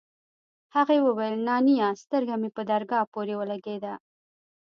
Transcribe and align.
هغې 0.75 0.97
وويل 1.05 1.35
نانيه 1.47 1.87
سترگه 2.01 2.35
مې 2.41 2.49
په 2.55 2.61
درگاه 2.71 3.03
پورې 3.13 3.33
ولگېده. 3.37 3.93